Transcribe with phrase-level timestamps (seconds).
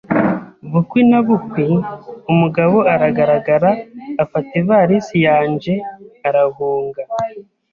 [0.71, 1.67] Bukwi na bukwi,
[2.31, 3.71] umugabo aragaragara,
[4.23, 5.73] afata ivarisi yanje
[6.27, 7.01] arahunga.